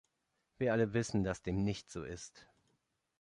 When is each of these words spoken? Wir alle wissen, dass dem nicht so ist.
Wir 0.57 0.73
alle 0.73 0.95
wissen, 0.95 1.23
dass 1.23 1.43
dem 1.43 1.63
nicht 1.63 1.91
so 1.91 2.03
ist. 2.03 2.47